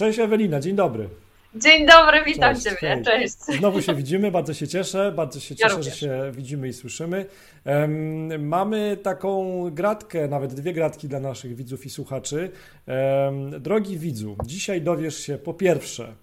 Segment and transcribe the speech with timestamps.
[0.00, 1.08] Cześć Ewelina, dzień dobry.
[1.54, 3.36] Dzień dobry, witam cześć, Ciebie, cześć.
[3.58, 7.26] Znowu się widzimy, bardzo się cieszę, bardzo się cieszę, ja że się widzimy i słyszymy.
[7.64, 12.50] Um, mamy taką gratkę, nawet dwie gratki dla naszych widzów i słuchaczy.
[12.86, 16.14] Um, drogi widzu, dzisiaj dowiesz się po pierwsze,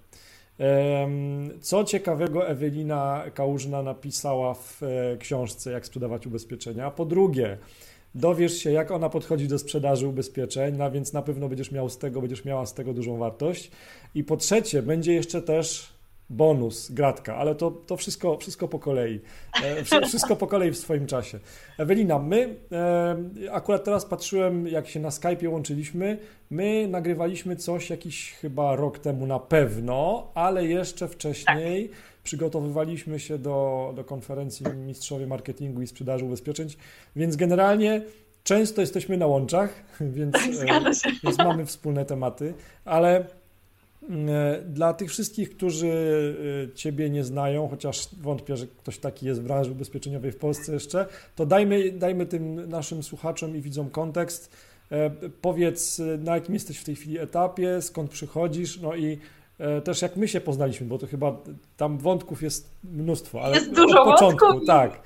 [1.62, 6.92] co ciekawego Ewelina Kałużna napisała w e, książce Jak sprzedawać ubezpieczenia.
[6.92, 7.58] Po drugie,
[8.16, 11.98] dowiesz się, jak ona podchodzi do sprzedaży ubezpieczeń, no więc na pewno będziesz miał z
[11.98, 13.72] tego, będziesz miała z tego dużą wartość.
[14.16, 15.98] I po trzecie, będzie jeszcze też
[16.30, 19.20] bonus, gratka, ale to, to wszystko, wszystko po kolei.
[19.64, 21.40] E, wszystko po kolei w swoim czasie.
[21.78, 26.18] Ewelina, my e, akurat teraz patrzyłem, jak się na Skype łączyliśmy,
[26.50, 31.98] my nagrywaliśmy coś jakiś chyba rok temu na pewno, ale jeszcze wcześniej tak.
[32.28, 36.68] Przygotowywaliśmy się do, do konferencji Mistrzowie Marketingu i Sprzedaży Ubezpieczeń,
[37.16, 38.02] więc generalnie
[38.44, 39.84] często jesteśmy na łączach,
[40.18, 40.34] więc,
[40.68, 42.54] tak, więc mamy wspólne tematy,
[42.86, 43.26] ale
[44.10, 45.88] E, dla tych wszystkich, którzy
[46.72, 50.74] e, Ciebie nie znają, chociaż wątpię, że ktoś taki jest w branży ubezpieczeniowej w Polsce
[50.74, 54.52] jeszcze, to dajmy, dajmy tym naszym słuchaczom i widzom kontekst.
[54.92, 55.10] E,
[55.42, 59.18] powiedz, na jakim jesteś w tej chwili etapie, skąd przychodzisz, no i
[59.84, 61.36] też jak my się poznaliśmy, bo to chyba
[61.78, 64.68] tam wątków jest mnóstwo, ale jest dużo od początku, wątków.
[64.68, 65.02] tak.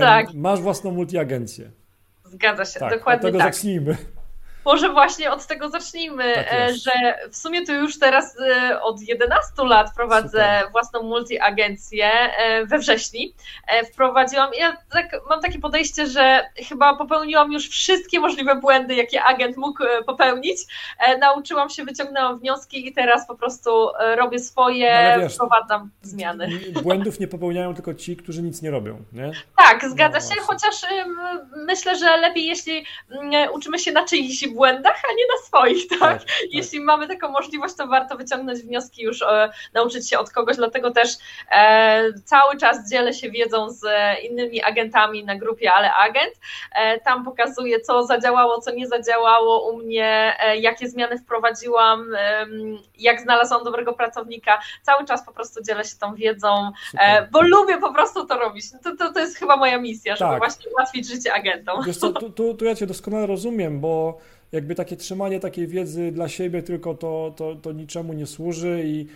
[0.00, 0.34] tak.
[0.34, 1.70] Masz własną multiagencję.
[2.24, 3.54] Zgadza się, tak, dokładnie od tego tak.
[3.54, 3.96] zacznijmy.
[4.64, 9.00] Może właśnie od tego zacznijmy, tak e, że w sumie to już teraz e, od
[9.00, 10.72] 11 lat prowadzę Super.
[10.72, 13.34] własną multiagencję e, we wrześni.
[13.92, 19.56] Wprowadziłam, ja tak, mam takie podejście, że chyba popełniłam już wszystkie możliwe błędy, jakie agent
[19.56, 20.58] mógł popełnić.
[21.20, 26.48] Nauczyłam się, wyciągnęłam wnioski i teraz po prostu robię swoje, no wiesz, wprowadzam zmiany.
[26.82, 29.32] Błędów nie popełniają tylko ci, którzy nic nie robią, nie?
[29.56, 30.74] Tak, zgadza no, się, chociaż
[31.66, 35.98] myślę, że lepiej, jeśli mm, uczymy się na czyichś błędach, a nie na swoich, tak?
[35.98, 36.28] tak, tak.
[36.50, 40.90] Jeśli mamy taką możliwość, to warto wyciągnąć wnioski już, e, nauczyć się od kogoś, dlatego
[40.90, 41.08] też
[41.50, 43.82] e, cały czas dzielę się wiedzą z
[44.22, 46.34] innymi agentami na grupie Ale Agent.
[46.74, 52.10] E, tam pokazuję, co zadziałało, co nie zadziałało u mnie, e, jakie zmiany wprowadziłam,
[52.98, 54.58] jak znalazłam dobrego pracownika.
[54.82, 58.64] Cały czas po prostu dzielę się tą wiedzą, e, bo lubię po prostu to robić.
[58.84, 60.38] To, to, to jest chyba moja misja, żeby tak.
[60.38, 61.84] właśnie ułatwić życie agentom.
[61.86, 64.18] Wiesz co, tu, tu, tu ja Cię doskonale rozumiem, bo
[64.54, 69.06] jakby takie trzymanie takiej wiedzy dla siebie tylko to, to, to niczemu nie służy i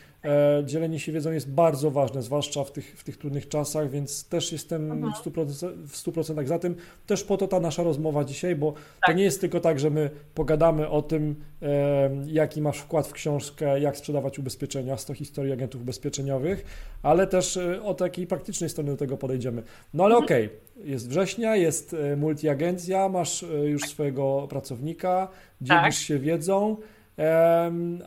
[0.64, 4.52] dzielenie się wiedzą jest bardzo ważne, zwłaszcza w tych, w tych trudnych czasach, więc też
[4.52, 5.12] jestem mhm.
[5.12, 6.76] w 100%, w 100% za tym.
[7.06, 8.82] Też po to ta nasza rozmowa dzisiaj, bo tak.
[9.06, 13.12] to nie jest tylko tak, że my pogadamy o tym, e, jaki masz wkład w
[13.12, 16.64] książkę, jak sprzedawać ubezpieczenia, 100 historii agentów ubezpieczeniowych,
[17.02, 19.62] ale też e, o takiej praktycznej strony do tego podejdziemy.
[19.94, 20.24] No ale mhm.
[20.24, 25.28] okej, okay, jest września, jest multiagencja, masz już swojego pracownika,
[25.60, 25.92] dzielisz tak.
[25.92, 26.76] się wiedzą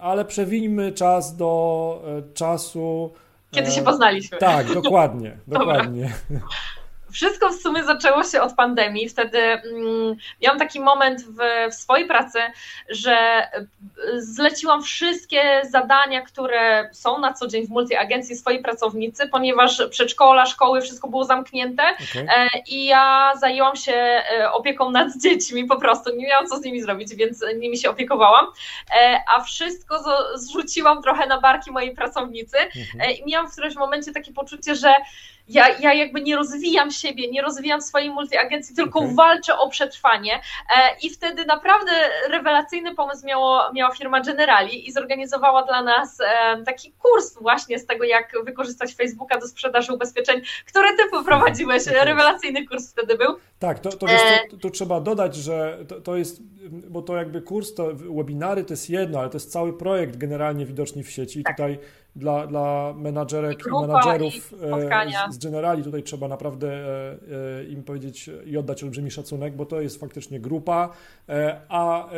[0.01, 3.13] ale przewińmy czas do e, czasu.
[3.51, 4.37] Kiedy się poznaliśmy.
[4.37, 6.13] Tak, dokładnie, dokładnie.
[7.11, 9.09] Wszystko w sumie zaczęło się od pandemii.
[9.09, 11.37] Wtedy mm, miałam taki moment w,
[11.71, 12.39] w, swojej pracy,
[12.89, 19.83] że y, zleciłam wszystkie zadania, które są na co dzień w multiagencji swojej pracownicy, ponieważ
[19.89, 22.27] przedszkola, szkoły, wszystko było zamknięte okay.
[22.37, 26.15] E, i ja zajęłam się e, opieką nad dziećmi po prostu.
[26.15, 28.45] Nie miałam co z nimi zrobić, więc nimi się opiekowałam,
[29.01, 30.03] e, a wszystko
[30.35, 33.11] zrzuciłam trochę na barki mojej pracownicy mhm.
[33.11, 34.93] i miałam w którymś momencie takie poczucie, że
[35.51, 39.15] ja, ja jakby nie rozwijam siebie, nie rozwijam swojej multiagencji, tylko okay.
[39.15, 40.33] walczę o przetrwanie.
[40.35, 40.41] E,
[41.03, 41.91] I wtedy naprawdę
[42.29, 47.85] rewelacyjny pomysł miało, miała firma Generali i zorganizowała dla nas e, taki kurs właśnie z
[47.85, 51.87] tego, jak wykorzystać Facebooka do sprzedaży ubezpieczeń, który ty poprowadziłeś.
[52.11, 53.35] Rewelacyjny kurs wtedy był.
[53.59, 57.41] Tak, to, to, wiesz, to, to trzeba dodać, że to, to, jest, bo to jakby
[57.41, 61.43] kurs, to webinary to jest jedno, ale to jest cały projekt generalnie widoczny w sieci.
[61.43, 61.55] Tak.
[61.55, 61.79] Tutaj
[62.15, 64.53] dla, dla menadżerek i, i menadżerów
[65.29, 67.17] e, z Generali tutaj trzeba naprawdę e,
[67.59, 70.89] e, im powiedzieć i oddać olbrzymi szacunek, bo to jest faktycznie grupa,
[71.69, 72.09] a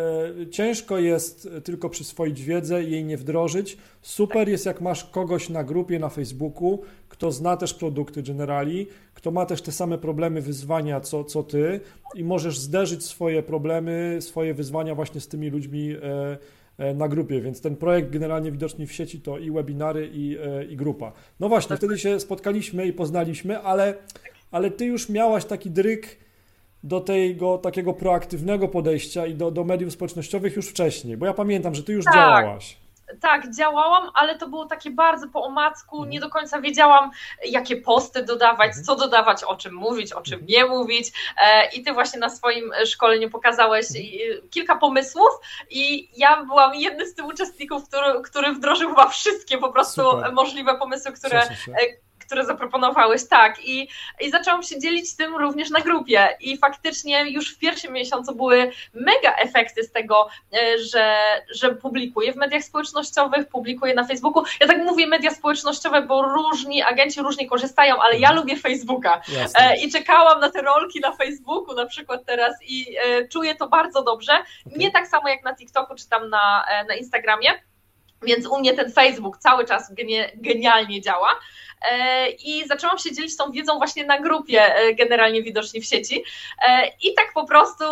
[0.51, 3.77] ciężko jest tylko przyswoić wiedzę i jej nie wdrożyć.
[4.01, 6.79] Super jest, jak masz kogoś na grupie na Facebooku,
[7.09, 11.79] kto zna też produkty Generali, kto ma też te same problemy, wyzwania co, co ty
[12.15, 15.95] i możesz zderzyć swoje problemy, swoje wyzwania właśnie z tymi ludźmi
[16.95, 20.75] na grupie, więc ten projekt generalnie widoczny w sieci to i webinary, i, e, i
[20.75, 21.11] grupa.
[21.39, 23.95] No właśnie, wtedy się spotkaliśmy i poznaliśmy, ale,
[24.51, 26.17] ale ty już miałaś taki dryk
[26.83, 31.75] do tego takiego proaktywnego podejścia i do, do mediów społecznościowych już wcześniej, bo ja pamiętam,
[31.75, 32.13] że ty już tak.
[32.13, 32.82] działałaś.
[33.21, 36.09] Tak, działałam, ale to było takie bardzo po omacku, mhm.
[36.09, 37.11] nie do końca wiedziałam,
[37.45, 38.85] jakie posty dodawać, mhm.
[38.85, 40.47] co dodawać, o czym mówić, o czym mhm.
[40.49, 41.11] nie mówić.
[41.43, 43.85] E, I ty właśnie na swoim szkoleniu pokazałeś
[44.49, 45.29] kilka pomysłów,
[45.69, 50.33] i ja byłam jednym z tych uczestników, który, który wdrożył chyba wszystkie po prostu Super.
[50.33, 51.47] możliwe pomysły, które
[52.25, 53.65] które zaproponowałeś, tak.
[53.65, 53.87] I,
[54.19, 56.37] I zaczęłam się dzielić tym również na grupie.
[56.39, 61.15] I faktycznie już w pierwszym miesiącu były mega efekty z tego, e, że,
[61.51, 64.43] że publikuję w mediach społecznościowych, publikuję na Facebooku.
[64.59, 68.35] Ja tak mówię media społecznościowe, bo różni agenci różnie korzystają, ale ja mhm.
[68.35, 69.21] lubię Facebooka.
[69.37, 69.71] Jasne.
[69.71, 73.67] E, I czekałam na te rolki na Facebooku na przykład teraz i e, czuję to
[73.67, 74.31] bardzo dobrze.
[74.65, 77.49] Nie tak samo jak na TikToku czy tam na, na Instagramie.
[78.25, 79.93] Więc u mnie ten Facebook cały czas
[80.35, 81.39] genialnie działa.
[81.91, 86.23] E, i zaczęłam się dzielić tą wiedzą właśnie na grupie e, generalnie widoczni w sieci.
[86.67, 87.83] E, i tak po prostu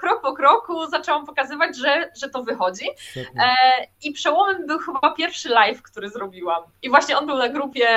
[0.00, 2.86] krok po kroku zaczęłam pokazywać, że, że to wychodzi.
[4.02, 6.62] I przełomem był chyba pierwszy live, który zrobiłam.
[6.82, 7.88] I właśnie on był na grupie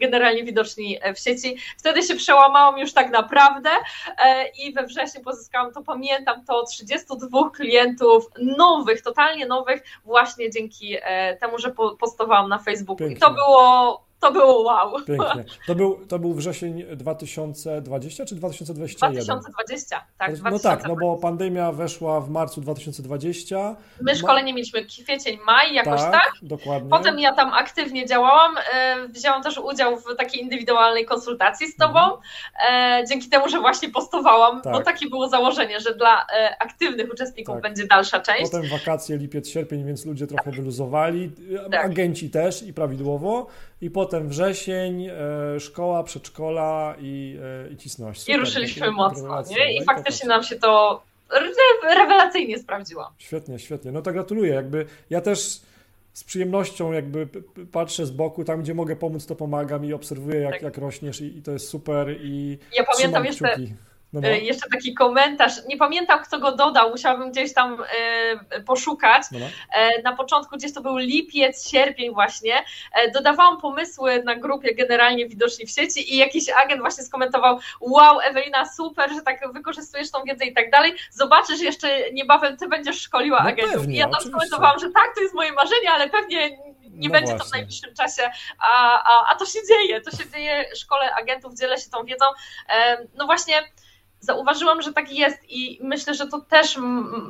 [0.00, 3.70] generalnie widoczni w sieci, wtedy się przełamałam już tak naprawdę
[4.58, 10.96] i we wrześniu pozyskałam, to pamiętam, to 32 klientów nowych, totalnie nowych właśnie dzięki
[11.40, 13.16] temu, że postowałam na Facebooku Pięknie.
[13.16, 14.92] i to było to było wow.
[15.06, 15.44] Pięknie.
[15.66, 19.24] To był, to był wrzesień 2020 czy 2021?
[19.24, 20.34] 2020, tak.
[20.34, 20.50] 2020.
[20.50, 23.76] No tak, no bo pandemia weszła w marcu 2020.
[24.00, 26.12] My szkolenie mieliśmy kwiecień, maj, jakoś tak.
[26.12, 26.32] tak.
[26.42, 26.90] Dokładnie.
[26.90, 28.54] Potem ja tam aktywnie działałam.
[28.74, 33.06] E, wzięłam też udział w takiej indywidualnej konsultacji z Tobą, mhm.
[33.06, 34.72] dzięki temu, że właśnie postowałam, tak.
[34.72, 37.62] bo takie było założenie, że dla e, aktywnych uczestników tak.
[37.62, 38.52] będzie dalsza część.
[38.52, 41.30] Potem wakacje, lipiec, sierpień, więc ludzie trochę wyluzowali,
[41.70, 41.84] tak.
[41.84, 43.46] agenci też i prawidłowo
[43.82, 47.38] i potem wrzesień, e, szkoła, przedszkola i,
[47.68, 48.20] e, i cisność.
[48.20, 49.76] Super, I ruszyliśmy mocno, nie?
[49.76, 51.02] I faktycznie nam się to
[51.98, 53.10] rewelacyjnie sprawdziło.
[53.18, 53.92] Świetnie, świetnie.
[53.92, 54.54] No to gratuluję.
[54.54, 55.60] Jakby ja też
[56.12, 57.28] z przyjemnością jakby
[57.72, 60.62] patrzę z boku, tam gdzie mogę pomóc, to pomagam i obserwuję jak, tak.
[60.62, 63.74] jak rośniesz i, i, to jest super i Ja pamiętam jeszcze, kciuki.
[64.12, 64.28] No, no.
[64.28, 67.84] E, jeszcze taki komentarz, nie pamiętam kto go dodał, musiałabym gdzieś tam
[68.52, 69.22] e, poszukać.
[69.32, 69.46] No, no.
[69.72, 72.64] E, na początku gdzieś to był lipiec, sierpień właśnie.
[73.14, 78.66] Dodawałam pomysły na grupie generalnie widoczni w sieci i jakiś agent właśnie skomentował wow Ewelina
[78.66, 80.94] super, że tak wykorzystujesz tą wiedzę i tak dalej.
[81.10, 83.74] Zobaczysz jeszcze niebawem ty będziesz szkoliła no agentów.
[83.74, 84.30] Pewnie, I ja tam oczywiście.
[84.30, 86.50] skomentowałam, że tak, to jest moje marzenie, ale pewnie
[86.90, 87.38] nie no będzie właśnie.
[87.38, 91.54] to w najbliższym czasie, a, a, a to się dzieje, to się dzieje, szkole agentów,
[91.54, 92.24] dzielę się tą wiedzą.
[93.14, 93.62] No właśnie
[94.22, 96.76] zauważyłam, że tak jest i myślę, że to też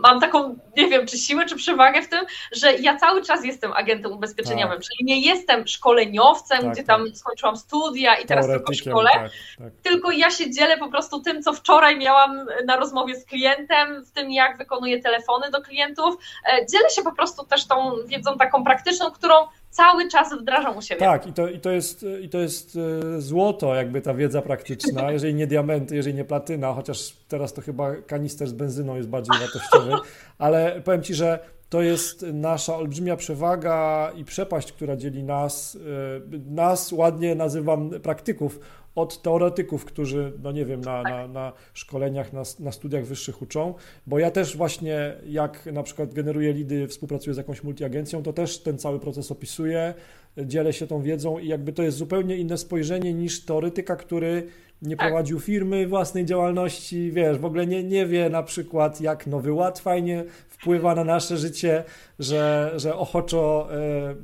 [0.02, 2.20] mam taką, nie wiem, czy siłę, czy przewagę w tym,
[2.52, 4.86] że ja cały czas jestem agentem ubezpieczeniowym, tak.
[4.86, 7.16] czyli nie jestem szkoleniowcem, tak, gdzie tam tak.
[7.16, 11.42] skończyłam studia i teraz tylko szkole, tak, tak, tylko ja się dzielę po prostu tym,
[11.42, 16.14] co wczoraj miałam na rozmowie z klientem, w tym jak wykonuję telefony do klientów,
[16.46, 19.34] e, dzielę się po prostu też tą wiedzą taką praktyczną, którą
[19.72, 21.00] cały czas wdrażam u siebie.
[21.00, 22.78] Tak, i to, i to, jest, i to jest
[23.16, 27.62] e, złoto, jakby ta wiedza praktyczna, jeżeli nie diamenty, jeżeli nie platyna, chociaż teraz to
[27.62, 29.92] chyba kanister z benzyną jest bardziej wartościowy,
[30.38, 31.38] ale powiem Ci, że
[31.68, 35.78] to jest nasza olbrzymia przewaga i przepaść, która dzieli nas,
[36.26, 38.60] e, nas ładnie nazywam praktyków,
[38.94, 43.74] od teoretyków, którzy, no nie wiem, na, na, na szkoleniach, na, na studiach wyższych uczą,
[44.06, 48.58] bo ja też właśnie, jak na przykład generuję lidy, współpracuję z jakąś multiagencją, to też
[48.58, 49.94] ten cały proces opisuję,
[50.36, 54.46] dzielę się tą wiedzą i jakby to jest zupełnie inne spojrzenie niż teoretyka, który
[54.82, 55.08] nie tak.
[55.08, 59.78] prowadził firmy własnej działalności, wiesz, w ogóle nie, nie wie na przykład, jak Nowy Ład
[59.78, 60.24] fajnie
[60.62, 61.84] wpływa na nasze życie,
[62.18, 63.68] że, że ochoczo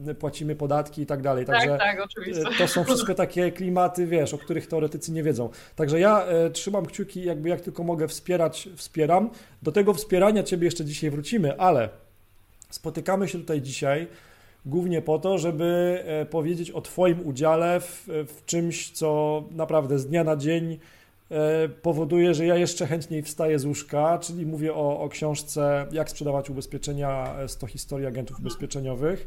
[0.07, 1.47] e, płacimy podatki i tak dalej.
[1.47, 2.43] Tak, Także tak, tak, oczywiście.
[2.43, 5.51] E, to są wszystko takie klimaty, wiesz, o których teoretycy nie wiedzą.
[5.77, 9.31] Także ja e, trzymam kciuki, jakby jak tylko mogę wspierać, wspieram.
[9.63, 11.89] Do tego wspierania Ciebie jeszcze dzisiaj wrócimy, ale
[12.71, 14.07] spotykamy się tutaj dzisiaj
[14.67, 20.25] głównie po to, żeby powiedzieć o Twoim udziale w, w czymś, co naprawdę z dnia
[20.25, 20.79] na dzień
[21.83, 26.51] powoduje, że ja jeszcze chętniej wstaję z łóżka, czyli mówię o, o książce Jak sprzedawać
[26.51, 29.27] ubezpieczenia 100 e, historii agentów ubezpieczeniowych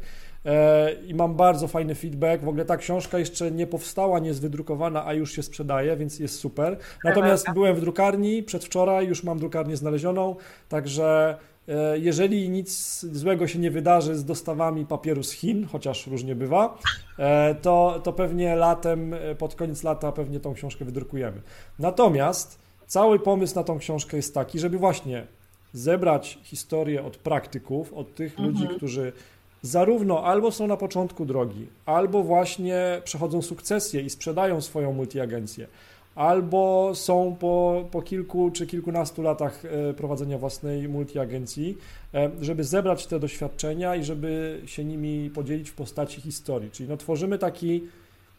[1.06, 2.44] i mam bardzo fajny feedback.
[2.44, 6.18] W ogóle ta książka jeszcze nie powstała, nie jest wydrukowana, a już się sprzedaje, więc
[6.18, 6.76] jest super.
[7.04, 10.36] Natomiast byłem w drukarni przedwczoraj, już mam drukarnię znalezioną,
[10.68, 11.51] także E,
[11.94, 16.78] jeżeli nic złego się nie wydarzy z dostawami papieru z Chin, chociaż różnie bywa,
[17.18, 21.42] e, to, to pewnie latem, e, pod koniec lata pewnie tą książkę wydrukujemy.
[21.78, 25.26] Natomiast cały pomysł na tą książkę jest taki, żeby właśnie
[25.72, 28.48] zebrać historię od praktyków, od tych mhm.
[28.48, 29.12] ludzi, którzy
[29.62, 35.66] zarówno albo są na początku drogi, albo właśnie przechodzą sukcesję i sprzedają swoją multiagencję,
[36.14, 39.62] albo są po, po kilku czy kilkunastu latach
[39.96, 41.78] prowadzenia własnej multiagencji,
[42.40, 46.70] żeby zebrać te doświadczenia i żeby się nimi podzielić w postaci historii.
[46.70, 47.86] Czyli no, tworzymy taki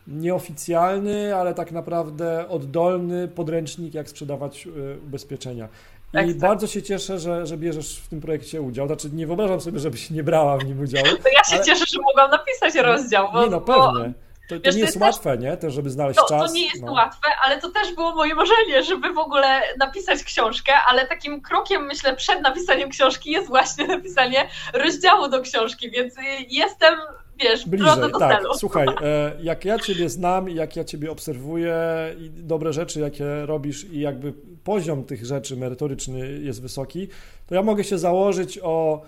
[0.07, 4.67] nieoficjalny, ale tak naprawdę oddolny podręcznik, jak sprzedawać
[5.07, 5.67] ubezpieczenia.
[6.13, 8.87] I tak, bardzo się cieszę, że, że bierzesz w tym projekcie udział.
[8.87, 11.05] Znaczy, nie wyobrażam sobie, żebyś nie brała w nim udziału.
[11.05, 11.65] To ja się ale...
[11.65, 13.27] cieszę, że mogłam napisać rozdział.
[13.33, 14.13] Bo, nie, no pewnie.
[14.53, 15.43] To, to Wiesz, nie jest, jest łatwe, też...
[15.43, 15.57] nie?
[15.57, 16.51] Też, żeby znaleźć no, czas.
[16.51, 16.91] To nie jest no.
[16.91, 21.85] łatwe, ale to też było moje marzenie, żeby w ogóle napisać książkę, ale takim krokiem,
[21.85, 26.13] myślę, przed napisaniem książki jest właśnie napisanie rozdziału do książki, więc
[26.49, 26.95] jestem
[27.39, 28.11] wiesz, bliżej.
[28.11, 28.53] Do tak, celu.
[28.53, 31.75] słuchaj, e, jak ja Ciebie znam, jak ja Ciebie obserwuję
[32.19, 34.33] i dobre rzeczy, jakie robisz i jakby
[34.63, 37.07] poziom tych rzeczy merytoryczny jest wysoki,
[37.47, 39.01] to ja mogę się założyć o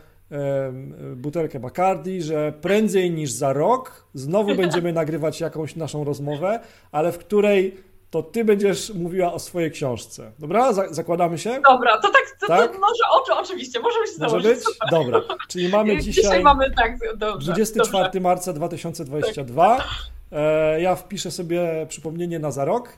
[1.15, 6.59] butelkę Bacardi, że prędzej niż za rok znowu będziemy nagrywać jakąś naszą rozmowę,
[6.91, 7.77] ale w której
[8.09, 10.31] to ty będziesz mówiła o swojej książce.
[10.39, 10.73] Dobra?
[10.73, 11.61] Zakładamy się?
[11.69, 12.73] Dobra, to tak, to, tak?
[12.73, 14.49] To może oczy, oczywiście, możemy się może założyć.
[14.49, 14.63] Być?
[14.63, 14.89] Super.
[14.91, 18.19] Dobra, czyli mamy dzisiaj, dzisiaj mamy, tak, dobrze, 24 dobrze.
[18.19, 19.77] marca 2022.
[19.77, 19.87] Tak.
[20.31, 22.89] E, ja wpiszę sobie przypomnienie na za rok.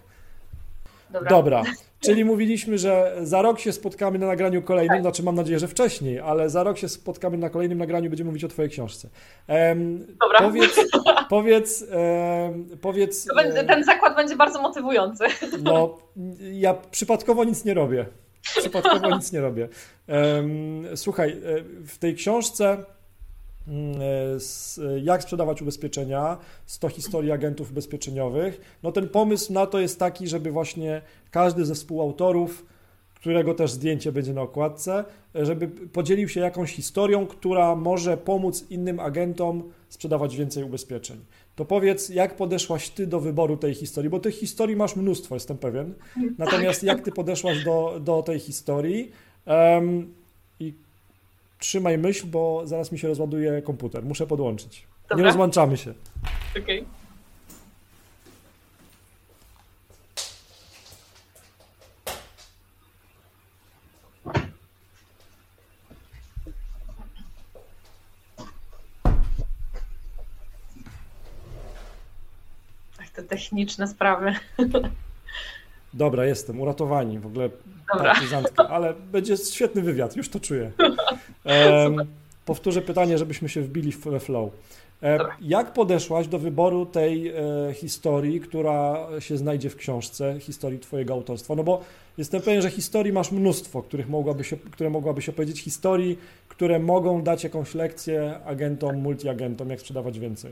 [1.12, 1.30] Dobra.
[1.30, 1.64] Dobra.
[2.00, 5.02] Czyli mówiliśmy, że za rok się spotkamy na nagraniu kolejnym, tak.
[5.02, 8.44] znaczy mam nadzieję, że wcześniej, ale za rok się spotkamy na kolejnym nagraniu, będziemy mówić
[8.44, 9.10] o Twojej książce.
[10.22, 10.40] Dobra.
[10.40, 10.76] Powiedz,
[11.30, 11.86] powiedz,
[12.82, 13.28] powiedz.
[13.68, 15.24] Ten zakład będzie bardzo motywujący.
[15.64, 15.98] No,
[16.52, 18.06] ja przypadkowo nic nie robię.
[18.42, 19.70] Przypadkowo nic nie robię.
[20.96, 21.36] Słuchaj, e,
[21.88, 22.78] w tej książce
[25.04, 28.80] jak sprzedawać ubezpieczenia, 100 historii agentów ubezpieczeniowych.
[28.84, 32.66] No ten pomysł na to jest taki, żeby właśnie każdy ze współautorów,
[33.16, 35.06] którego też zdjęcie będzie na okładce,
[35.36, 41.18] żeby podzielił się jakąś historią, która może pomóc innym agentom sprzedawać więcej ubezpieczeń.
[41.56, 45.58] To powiedz, jak podeszłaś ty do wyboru tej historii, bo tych historii masz mnóstwo, jestem
[45.58, 45.94] pewien.
[46.38, 49.12] Natomiast jak ty podeszłaś do, do tej historii?
[49.46, 50.14] Um,
[50.60, 50.74] I
[51.60, 54.04] trzymaj myśl, bo zaraz mi się rozładuje komputer.
[54.04, 54.88] Muszę podłączyć.
[55.10, 55.18] Dobra.
[55.18, 55.94] Nie rozłączamy się.
[56.52, 56.82] Okej.
[56.82, 56.98] Okay.
[73.18, 74.34] te techniczne sprawy.
[75.94, 77.50] Dobra, jestem, uratowani, w ogóle
[77.98, 80.72] partyzantka, ale będzie świetny wywiad, już to czuję.
[82.46, 84.52] Powtórzę pytanie, żebyśmy się wbili we flow.
[85.04, 87.34] E, jak podeszłaś do wyboru tej e,
[87.74, 91.56] historii, która się znajdzie w książce, historii Twojego autorstwa?
[91.56, 91.82] No bo
[92.18, 97.44] jestem pewien, że historii masz mnóstwo, których mogłabyś, które mogłabyś opowiedzieć, historii, które mogą dać
[97.44, 100.52] jakąś lekcję agentom, multiagentom, jak sprzedawać więcej.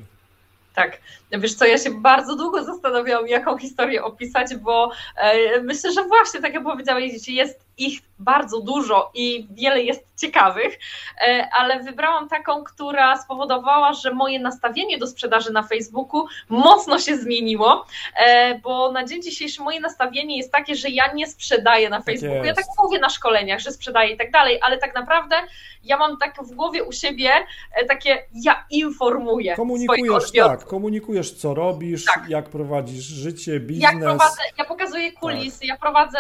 [0.76, 0.98] Tak,
[1.32, 6.42] wiesz co, ja się bardzo długo zastanawiałam, jaką historię opisać, bo e, myślę, że właśnie,
[6.42, 10.80] tak jak powiedziałeś, jest ich bardzo dużo i wiele jest ciekawych,
[11.22, 17.18] e, ale wybrałam taką, która spowodowała, że moje nastawienie do sprzedaży na Facebooku mocno się
[17.18, 17.86] zmieniło,
[18.18, 22.06] e, bo na dzień dzisiejszy moje nastawienie jest takie, że ja nie sprzedaję na tak
[22.06, 22.38] Facebooku.
[22.38, 25.36] Tak ja tak mówię na szkoleniach, że sprzedaję i tak dalej, ale tak naprawdę
[25.84, 27.32] ja mam tak w głowie u siebie
[27.72, 29.56] e, takie, ja informuję.
[29.56, 32.30] Komunikujesz, tak, komunikujesz, co robisz, tak.
[32.30, 33.92] jak prowadzisz życie, biznes.
[33.92, 35.68] Jak prowadzę, ja pokazuję kulisy, tak.
[35.68, 36.20] ja prowadzę,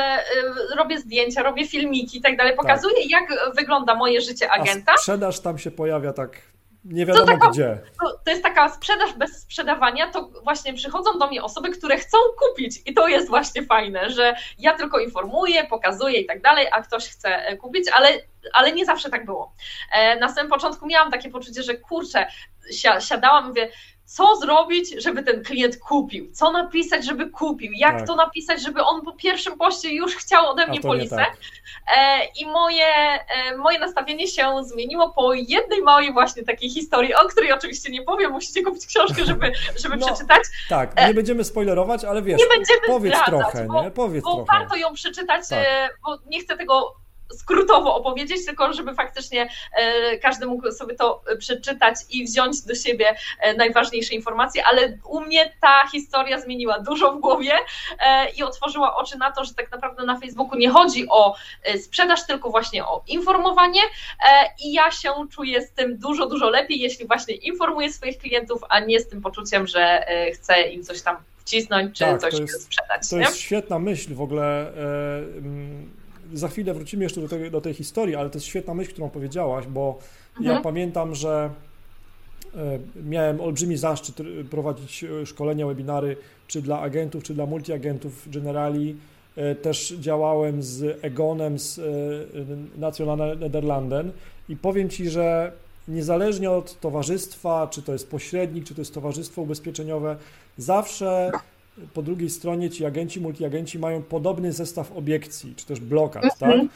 [0.77, 3.11] robię zdjęcia, robię filmiki i tak dalej, pokazuję tak.
[3.11, 4.93] jak wygląda moje życie agenta.
[4.93, 6.41] A sprzedaż tam się pojawia tak
[6.85, 7.79] nie wiadomo to taka, gdzie.
[8.01, 12.17] To, to, jest taka sprzedaż bez sprzedawania, to właśnie przychodzą do mnie osoby, które chcą
[12.39, 16.81] kupić i to jest właśnie fajne, że ja tylko informuję, pokazuję i tak dalej, a
[16.81, 18.09] ktoś chce e, kupić, ale,
[18.53, 19.53] ale nie zawsze tak było.
[19.91, 22.27] E, na samym początku miałam takie poczucie, że kurczę,
[22.99, 23.69] siadałam, mówię,
[24.05, 28.07] co zrobić, żeby ten klient kupił, co napisać, żeby kupił, jak tak.
[28.07, 31.15] to napisać, żeby on po pierwszym poście już chciał ode mnie polisę.
[31.15, 31.37] Tak.
[31.97, 37.25] E, I moje, e, moje nastawienie się zmieniło po jednej małej właśnie takiej historii, o
[37.25, 40.43] której oczywiście nie powiem, musicie kupić książkę, żeby, żeby no, przeczytać.
[40.69, 43.91] Tak, e, nie będziemy spoilerować, ale wiesz, nie będziemy powiedz zdradzać, trochę, bo, nie?
[43.91, 44.59] Powiedz bo trochę.
[44.59, 45.99] warto ją przeczytać, tak.
[46.05, 51.95] bo nie chcę tego skrótowo opowiedzieć, tylko żeby faktycznie e, każdy mógł sobie to przeczytać
[52.09, 57.19] i wziąć do siebie e, najważniejsze informacje, ale u mnie ta historia zmieniła dużo w
[57.19, 57.53] głowie
[57.99, 61.35] e, i otworzyła oczy na to, że tak naprawdę na Facebooku nie chodzi o
[61.81, 63.81] sprzedaż, tylko właśnie o informowanie
[64.63, 68.79] i ja się czuję z tym dużo, dużo lepiej, jeśli właśnie informuję swoich klientów, a
[68.79, 73.09] nie z tym poczuciem, że chcę im coś tam wcisnąć, czy tak, coś jest, sprzedać.
[73.09, 73.21] To nie?
[73.21, 74.73] jest świetna myśl w ogóle
[76.33, 79.09] za chwilę wrócimy jeszcze do tej, do tej historii, ale to jest świetna myśl, którą
[79.09, 79.99] powiedziałaś, bo
[80.37, 80.55] mhm.
[80.55, 81.49] ja pamiętam, że
[83.05, 84.15] miałem olbrzymi zaszczyt
[84.51, 86.17] prowadzić szkolenia, webinary,
[86.47, 88.95] czy dla agentów, czy dla multiagentów generali.
[89.61, 91.81] Też działałem z Egonem, z
[92.77, 94.11] National Nederlanden
[94.49, 95.51] i powiem Ci, że
[95.87, 100.15] niezależnie od towarzystwa, czy to jest pośrednik, czy to jest towarzystwo ubezpieczeniowe,
[100.57, 101.31] zawsze
[101.93, 106.61] po drugiej stronie ci agenci, multiagenci mają podobny zestaw obiekcji, czy też blokad, mm -hmm.
[106.61, 106.69] tak?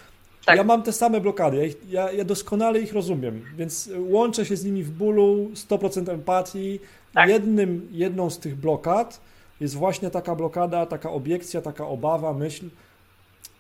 [0.46, 0.58] Tak.
[0.58, 4.56] Ja mam te same blokady, ja, ich, ja, ja, doskonale ich rozumiem, więc łączę się
[4.56, 6.80] z nimi w bólu, 100% empatii.
[7.14, 7.30] Tak.
[7.30, 9.22] Jednym, jedną z tych blokad
[9.60, 12.70] jest właśnie taka blokada, taka obiekcja, taka obawa, myśl,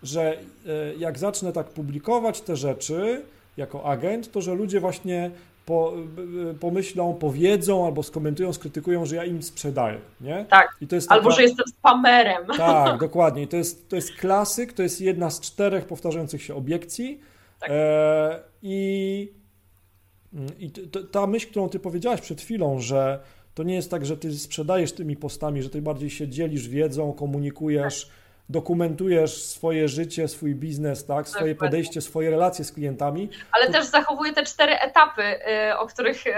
[0.04, 3.22] że e, jak zacznę tak publikować te rzeczy
[3.58, 5.32] jako agent, to że ludzie właśnie
[5.70, 5.94] po,
[6.60, 10.46] pomyślą, powiedzą albo skomentują, skrytykują, że ja im sprzedaję, nie?
[10.50, 12.46] Tak, I to jest albo że jestem spamerem.
[12.58, 13.44] Tak, dokładnie.
[13.44, 17.20] I to jest, to jest klasyk, to jest jedna z czterech powtarzających się obiekcji
[17.60, 17.70] tak.
[17.74, 19.34] e, i,
[20.60, 20.72] i
[21.12, 23.20] ta myśl, którą ty powiedziałaś przed chwilą, że
[23.54, 27.14] to nie jest tak, że ty sprzedajesz tymi postami, że ty bardziej się dzielisz wiedzą,
[27.14, 28.14] komunikujesz, tak
[28.50, 33.30] dokumentujesz swoje życie, swój biznes, tak, swoje podejście, swoje relacje z klientami.
[33.52, 35.24] Ale też zachowuję te cztery etapy,
[35.70, 36.32] y, o których, y,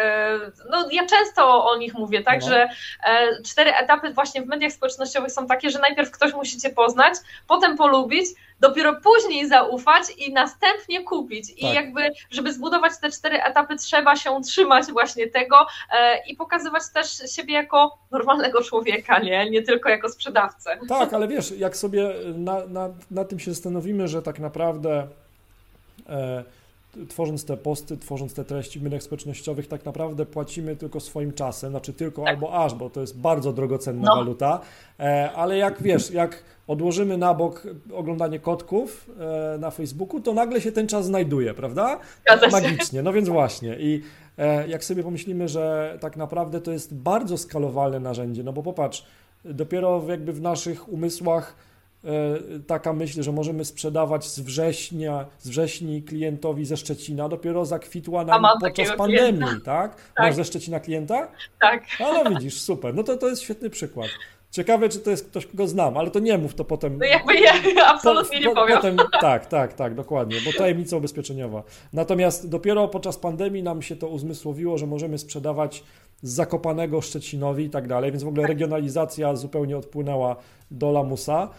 [0.69, 2.47] no ja często o nich mówię, tak, no.
[2.47, 2.69] że
[3.03, 7.13] e, cztery etapy właśnie w mediach społecznościowych są takie, że najpierw ktoś musi Cię poznać,
[7.47, 8.25] potem polubić,
[8.61, 11.49] dopiero później zaufać i następnie kupić.
[11.57, 11.75] I tak.
[11.75, 12.01] jakby,
[12.31, 17.53] żeby zbudować te cztery etapy, trzeba się trzymać właśnie tego e, i pokazywać też siebie
[17.53, 20.77] jako normalnego człowieka, nie, nie tylko jako sprzedawcę.
[20.89, 25.07] Tak, ale wiesz, jak sobie na, na, na tym się zastanowimy, że tak naprawdę.
[26.09, 26.43] E,
[27.09, 31.69] tworząc te posty, tworząc te treści w mediach społecznościowych, tak naprawdę płacimy tylko swoim czasem,
[31.69, 32.33] znaczy tylko tak.
[32.33, 34.15] albo aż, bo to jest bardzo drogocenna no.
[34.15, 34.59] waluta,
[34.99, 39.09] e, ale jak wiesz, jak odłożymy na bok oglądanie kotków
[39.53, 41.99] e, na Facebooku, to nagle się ten czas znajduje, prawda?
[42.51, 44.01] Magicznie, no więc właśnie i
[44.37, 49.05] e, jak sobie pomyślimy, że tak naprawdę to jest bardzo skalowalne narzędzie, no bo popatrz,
[49.45, 51.55] dopiero jakby w naszych umysłach
[52.67, 58.45] taka myśl, że możemy sprzedawać z września, z wrześni klientowi ze Szczecina, dopiero zakwitła nam
[58.61, 59.65] podczas pandemii, klienta.
[59.65, 59.95] tak?
[59.95, 60.25] tak?
[60.25, 61.27] Masz ze Szczecina klienta?
[61.61, 61.83] Tak.
[61.99, 62.95] No, no widzisz, super.
[62.95, 64.09] No to, to jest świetny przykład.
[64.51, 66.97] Ciekawe, czy to jest ktoś, kogo znam, ale to nie mów to potem.
[66.97, 67.53] No jakby ja
[67.93, 68.77] absolutnie po, nie powiem.
[68.77, 71.63] Potem, tak, tak, tak, dokładnie, bo tajemnica ubezpieczeniowa.
[71.93, 75.83] Natomiast dopiero podczas pandemii nam się to uzmysłowiło, że możemy sprzedawać
[76.21, 78.49] z Zakopanego Szczecinowi i tak dalej, więc w ogóle tak.
[78.49, 80.35] regionalizacja zupełnie odpłynęła
[80.71, 81.49] do lamusa,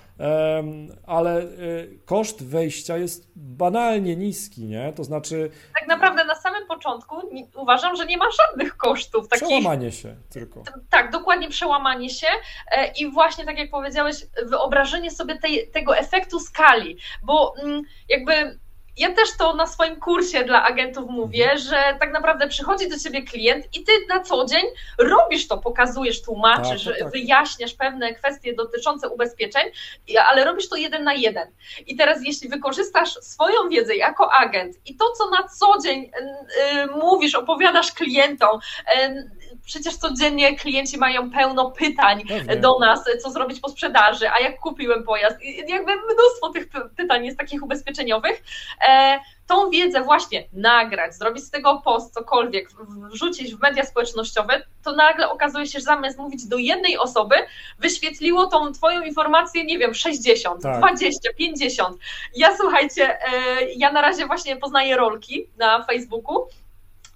[1.07, 4.92] ale y, koszt wejścia jest banalnie niski, nie?
[4.92, 5.51] To znaczy...
[5.81, 7.16] Tak naprawdę na samym początku
[7.57, 9.29] uważam, że nie ma żadnych kosztów.
[9.29, 9.46] Takich...
[9.46, 10.62] Przełamanie się tylko.
[10.90, 12.27] Tak, dokładnie przełamanie się
[12.70, 18.59] e, i właśnie tak jak powiedziałeś, wyobrażenie sobie tej, tego efektu skali, bo mm, jakby
[18.96, 21.59] ja też to na swoim kursie dla agentów mówię, mhm.
[21.59, 24.64] że tak naprawdę przychodzi do ciebie klient i ty na co dzień
[24.98, 27.12] robisz to, pokazujesz, tłumaczysz, tak, tak, tak.
[27.12, 29.62] wyjaśniasz pewne kwestie dotyczące ubezpieczeń,
[30.28, 31.48] ale robisz to jeden na jeden.
[31.87, 36.11] I teraz jeśli wykorzystasz swoją wiedzę jako agent i to, co na co dzień
[36.74, 38.61] yy, mówisz, opowiadasz klientom,
[39.64, 42.57] przecież codziennie klienci mają pełno pytań Pewnie.
[42.57, 45.42] do nas, co zrobić po sprzedaży, a jak kupiłem pojazd.
[45.42, 48.42] I jakby mnóstwo tych pytań jest takich ubezpieczeniowych.
[48.88, 52.68] E, tą wiedzę właśnie nagrać, zrobić z tego post, cokolwiek,
[53.12, 57.35] wrzucić w media społecznościowe, to nagle okazuje się, że zamiast mówić do jednej osoby,
[57.79, 60.79] wyświetliło tą twoją informację, nie wiem, 60, tak.
[60.79, 61.96] 20, 50.
[62.35, 63.29] Ja słuchajcie, e,
[63.77, 66.46] ja na razie właśnie poznaję rolki na Facebooku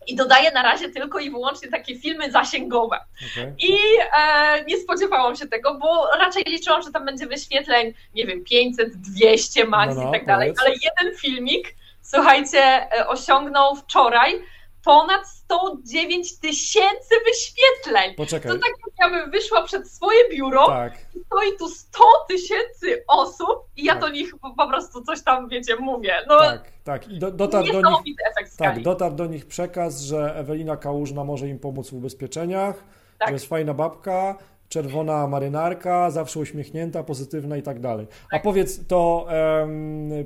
[0.07, 3.01] i dodaję na razie tylko i wyłącznie takie filmy zasięgowe.
[3.33, 3.55] Okay.
[3.59, 3.77] I
[4.19, 8.97] e, nie spodziewałam się tego, bo raczej liczyłam, że tam będzie wyświetleń, nie wiem, 500,
[8.97, 14.42] 200 max no, no, i tak dalej, ale jeden filmik, słuchajcie, e, osiągnął wczoraj
[14.87, 18.14] ponad 109 tysięcy wyświetleń.
[18.14, 18.53] Poczekaj.
[18.53, 20.92] To tak jakbym wyszła przed swoje biuro tak.
[21.14, 23.56] i stoi tu 100 tysięcy osób
[23.87, 24.01] ja tak.
[24.01, 26.14] do nich po prostu coś tam, wiecie, mówię.
[26.29, 27.09] No, tak, tak.
[27.09, 31.49] I do, dotarł do nich, efekt tak, dotarł do nich przekaz, że Ewelina Kałużna może
[31.49, 32.85] im pomóc w ubezpieczeniach,
[33.18, 33.29] tak.
[33.29, 34.38] że jest fajna babka,
[34.69, 38.07] czerwona marynarka, zawsze uśmiechnięta, pozytywna i tak dalej.
[38.29, 38.43] A tak.
[38.43, 39.27] powiedz, to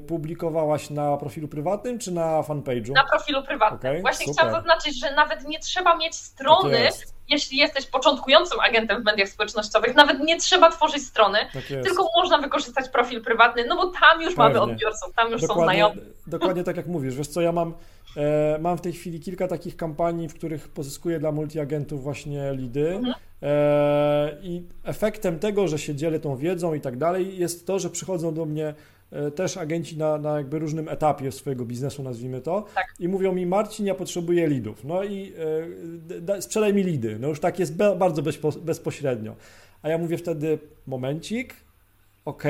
[0.07, 2.92] publikowałaś na profilu prywatnym czy na fanpage'u?
[2.92, 3.90] Na profilu prywatnym.
[3.92, 4.35] Okay, Właśnie super.
[4.35, 9.29] chciałam zaznaczyć, że nawet nie trzeba mieć strony, tak jeśli jesteś początkującym agentem w mediach
[9.29, 14.22] społecznościowych, nawet nie trzeba tworzyć strony, tak tylko można wykorzystać profil prywatny, no bo tam
[14.22, 14.55] już Pewnie.
[14.55, 16.00] mamy odbiorców, tam już dokładnie, są znajomi.
[16.26, 17.14] Dokładnie tak jak mówisz.
[17.14, 17.74] Wiesz co, ja mam
[18.60, 22.94] mam w tej chwili kilka takich kampanii, w których pozyskuję dla multiagentów właśnie lidy.
[22.94, 23.14] Mhm.
[23.42, 27.90] E, I efektem tego, że się dzielę tą wiedzą i tak dalej, jest to, że
[27.90, 28.74] przychodzą do mnie
[29.10, 32.86] e, też agenci na, na jakby różnym etapie swojego biznesu, nazwijmy to, tak.
[32.98, 35.32] i mówią mi, Marcin, ja potrzebuję lidów, no i
[36.28, 39.36] e, sprzedaj mi lidy, no już tak jest be, bardzo bezpo, bezpośrednio.
[39.82, 41.54] A ja mówię wtedy, momencik,
[42.24, 42.42] OK,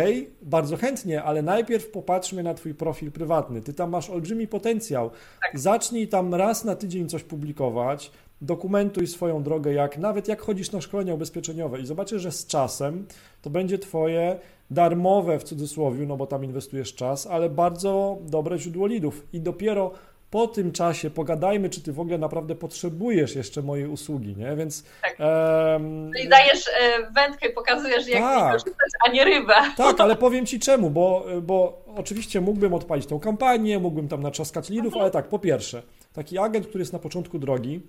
[0.42, 3.62] bardzo chętnie, ale najpierw popatrzmy na Twój profil prywatny.
[3.62, 5.10] Ty tam masz olbrzymi potencjał.
[5.42, 5.58] Tak.
[5.60, 10.80] Zacznij tam raz na tydzień coś publikować, dokumentuj swoją drogę, jak nawet jak chodzisz na
[10.80, 13.06] szkolenia ubezpieczeniowe i zobaczysz, że z czasem
[13.42, 14.38] to będzie Twoje
[14.70, 19.26] darmowe w cudzysłowie, no bo tam inwestujesz czas, ale bardzo dobre źródło lidów.
[19.32, 19.92] I dopiero
[20.30, 24.56] po tym czasie pogadajmy, czy ty w ogóle naprawdę potrzebujesz jeszcze mojej usługi, nie?
[24.56, 24.84] Więc.
[25.02, 25.16] Tak.
[25.20, 29.54] Um, Czyli dajesz e, wędkę i pokazujesz, jak tak, korzystać, a nie rybę.
[29.76, 34.70] Tak, ale powiem ci czemu, bo, bo oczywiście mógłbym odpalić tą kampanię, mógłbym tam naczaskać
[34.70, 35.02] lidów, mhm.
[35.02, 37.80] ale tak, po pierwsze, taki agent, który jest na początku drogi,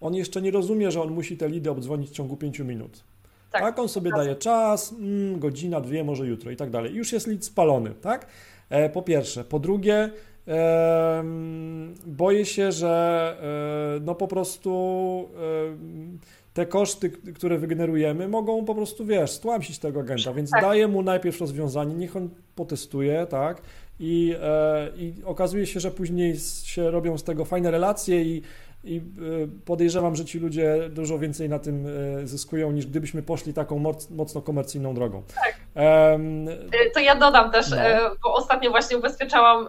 [0.00, 3.04] on jeszcze nie rozumie, że on musi te lidy obdzwonić w ciągu 5 minut.
[3.50, 3.62] Tak.
[3.62, 6.94] tak, on sobie daje czas, mm, godzina, dwie, może jutro i tak dalej.
[6.94, 8.26] Już jest lid spalony, tak?
[8.70, 9.44] E, po pierwsze.
[9.44, 10.10] Po drugie,
[12.06, 13.36] boję się, że
[13.96, 15.28] e, no po prostu
[16.54, 20.62] te koszty, które wygenerujemy, mogą po prostu, wiesz, stłamsić tego agenta, więc tak.
[20.62, 23.62] daję mu najpierw rozwiązanie, niech on potestuje, tak,
[24.00, 28.42] i, e, i okazuje się, że później się robią z tego fajne relacje i
[28.84, 29.00] i e,
[29.64, 31.86] podejrzewam, że ci ludzie dużo więcej na tym
[32.24, 35.22] zyskują, niż gdybyśmy poszli taką mocno komercyjną drogą.
[35.34, 35.60] Tak.
[36.12, 36.46] Um,
[36.94, 37.76] to ja dodam też, no.
[38.22, 39.68] bo ostatnio właśnie ubezpieczałam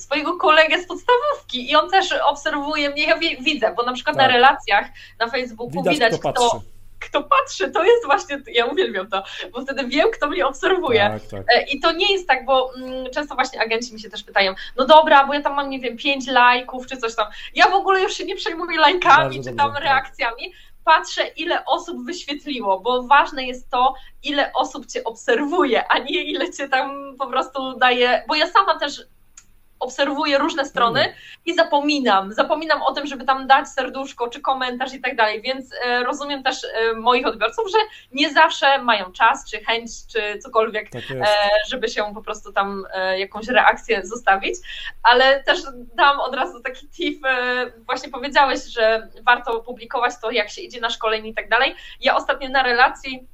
[0.00, 4.26] swojego kolegę z podstawówki i on też obserwuje mnie, ja widzę, bo na przykład tak.
[4.26, 4.86] na relacjach
[5.18, 6.62] na Facebooku widać, widać kto, kto,
[7.00, 11.18] kto, patrzy, to jest właśnie, ja uwielbiam to, bo wtedy wiem, kto mnie obserwuje.
[11.30, 11.56] Tak, tak.
[11.56, 14.54] E, I to nie jest tak, bo mm, często właśnie agenci mi się też pytają,
[14.76, 17.26] no dobra, bo ja tam mam, nie wiem, pięć lajków czy coś tam.
[17.54, 19.84] Ja w ogóle już się nie przejmuję lajkami Bardzo czy tam dobrze, tak.
[19.84, 20.52] reakcjami,
[20.84, 26.52] patrzę, ile osób wyświetliło, bo ważne jest to, ile osób cię obserwuje, a nie ile
[26.52, 29.02] cię tam po prostu daje, bo ja sama też
[29.80, 31.18] obserwuję różne strony mhm.
[31.46, 32.32] i zapominam.
[32.32, 36.42] Zapominam o tym, żeby tam dać serduszko czy komentarz i tak dalej, więc e, rozumiem
[36.42, 37.78] też e, moich odbiorców, że
[38.12, 41.26] nie zawsze mają czas, czy chęć, czy cokolwiek, tak e,
[41.70, 42.84] żeby się po prostu tam
[43.16, 44.54] jakąś reakcję zostawić,
[45.02, 45.58] ale też
[45.94, 47.22] dam od razu taki tip,
[47.86, 51.74] właśnie powiedziałeś, że warto publikować to, jak się idzie na szkolenie i tak dalej.
[52.00, 53.28] Ja ostatnio na relacji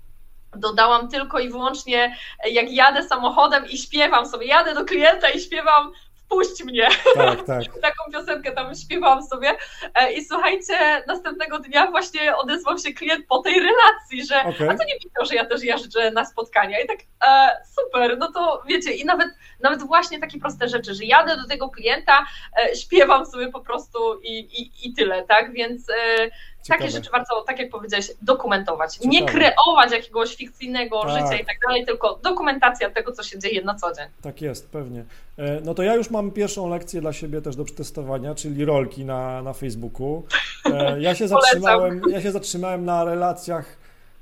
[0.57, 2.17] dodałam tylko i wyłącznie,
[2.51, 5.93] jak jadę samochodem i śpiewam sobie, jadę do klienta i śpiewam
[6.29, 6.89] puść mnie.
[7.15, 7.63] Tak, tak.
[7.83, 9.53] Taką piosenkę tam śpiewałam sobie
[9.95, 14.71] e, i słuchajcie, następnego dnia właśnie odezwał się klient po tej relacji, że okay.
[14.71, 18.33] a to nie widział, że ja też jeżdżę na spotkania i tak e, super, no
[18.33, 19.29] to wiecie i nawet,
[19.61, 22.27] nawet właśnie takie proste rzeczy, że jadę do tego klienta,
[22.59, 25.95] e, śpiewam sobie po prostu i, i, i tyle, tak, więc e,
[26.67, 26.85] Ciekawe.
[26.85, 28.95] Takie rzeczy warto, tak jak powiedziałeś, dokumentować.
[28.95, 29.11] Ciekawe.
[29.11, 31.11] Nie kreować jakiegoś fikcyjnego tak.
[31.11, 34.07] życia i tak dalej, tylko dokumentacja tego, co się dzieje na co dzień.
[34.23, 35.05] Tak jest, pewnie.
[35.39, 39.05] E, no to ja już mam pierwszą lekcję dla siebie też do przetestowania, czyli rolki
[39.05, 40.27] na, na Facebooku.
[40.65, 43.77] E, ja się zatrzymałem, ja się zatrzymałem na relacjach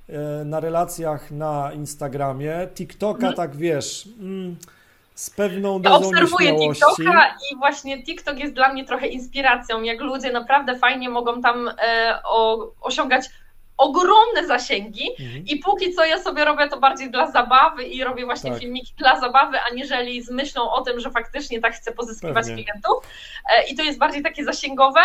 [0.09, 2.69] e, na relacjach na Instagramie.
[2.75, 3.37] TikToka, hmm.
[3.37, 4.09] tak wiesz.
[4.21, 4.57] Mm,
[5.15, 10.01] z pewną dozą ja obserwuję TikToka i właśnie TikTok jest dla mnie trochę inspiracją, jak
[10.01, 13.31] ludzie naprawdę fajnie mogą tam e, o, osiągać
[13.77, 15.45] ogromne zasięgi mhm.
[15.47, 18.61] i póki co ja sobie robię to bardziej dla zabawy i robię właśnie tak.
[18.61, 22.65] filmiki dla zabawy, aniżeli z myślą o tym, że faktycznie tak chcę pozyskiwać Pewnie.
[22.65, 23.05] klientów
[23.51, 25.01] e, i to jest bardziej takie zasięgowe,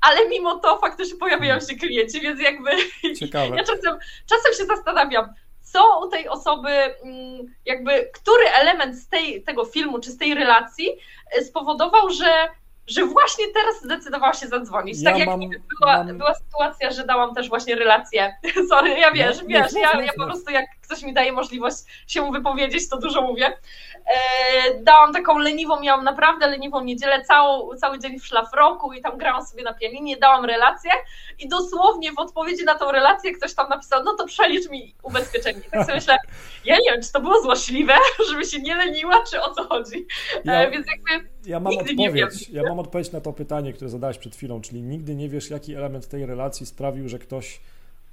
[0.00, 1.70] ale mimo to faktycznie pojawiają mhm.
[1.70, 2.70] się klienci, więc jakby
[3.20, 3.56] Ciekawe.
[3.56, 5.34] ja czasem, czasem się zastanawiam,
[5.72, 10.34] co u tej osoby, mm, jakby, który element z tej, tego filmu czy z tej
[10.34, 10.88] relacji
[11.30, 12.48] e, spowodował, że
[12.86, 15.02] że właśnie teraz zdecydowała się zadzwonić.
[15.02, 15.40] Ja tak jak mam,
[15.80, 16.18] była, mam...
[16.18, 18.34] była sytuacja, że dałam też właśnie relację.
[18.70, 21.76] Sorry, ja wiesz, no, wiesz, ja, ja po prostu jak ktoś mi daje możliwość
[22.06, 23.46] się wypowiedzieć, to dużo mówię.
[23.46, 29.18] E, dałam taką leniwą, miałam naprawdę leniwą niedzielę, całą, cały dzień w szlafroku i tam
[29.18, 30.90] grałam sobie na pianinie, dałam relację
[31.38, 35.60] i dosłownie w odpowiedzi na tą relację ktoś tam napisał, no to przelicz mi ubezpieczenie.
[35.60, 36.16] I tak sobie myślę,
[36.64, 37.94] ja nie wiem, czy to było złośliwe,
[38.30, 40.06] żeby się nie leniła, czy o co chodzi.
[40.46, 42.48] E, ja, Więc jakby ja mam odpowiedź.
[42.48, 45.74] Ja mam odpowiedź na to pytanie, które zadałeś przed chwilą, czyli nigdy nie wiesz, jaki
[45.74, 47.60] element tej relacji sprawił, że ktoś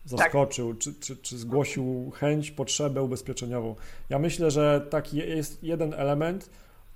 [0.10, 0.82] zaskoczył, tak.
[0.82, 3.76] czy, czy, czy zgłosił chęć, potrzebę ubezpieczeniową.
[4.10, 6.50] Ja myślę, że taki jest jeden element,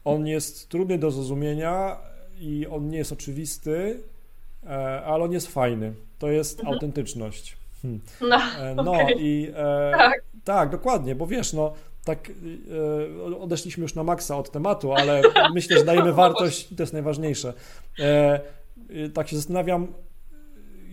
[0.06, 1.98] on jest trudny do zrozumienia
[2.40, 4.00] i on nie jest oczywisty,
[4.66, 4.70] e,
[5.06, 5.94] ale on jest fajny.
[6.20, 6.74] To jest mhm.
[6.74, 7.58] autentyczność.
[7.82, 8.02] Hmm.
[8.22, 9.14] No, e, no okay.
[9.18, 10.24] i e, tak.
[10.44, 11.74] tak, dokładnie, bo wiesz, no
[12.06, 12.32] tak
[13.32, 15.22] e, odeszliśmy już na maksa od tematu, ale
[15.54, 17.54] myślę, że dajemy wartość i to jest najważniejsze.
[18.00, 18.40] E,
[19.14, 19.88] tak się zastanawiam,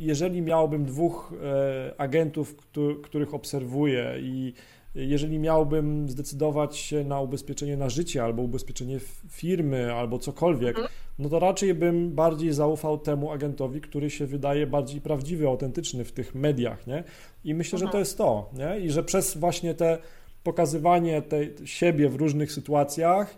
[0.00, 2.56] jeżeli miałbym dwóch e, agentów,
[3.02, 4.52] których obserwuję i
[4.94, 10.88] jeżeli miałbym zdecydować się na ubezpieczenie na życie, albo ubezpieczenie firmy, albo cokolwiek, mhm.
[11.18, 16.12] no to raczej bym bardziej zaufał temu agentowi, który się wydaje bardziej prawdziwy, autentyczny w
[16.12, 17.04] tych mediach, nie?
[17.44, 18.80] I myślę, że to jest to, nie?
[18.80, 19.98] I że przez właśnie te
[20.42, 23.36] pokazywanie tej, siebie w różnych sytuacjach